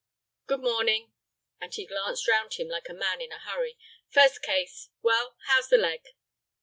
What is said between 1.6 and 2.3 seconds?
he glanced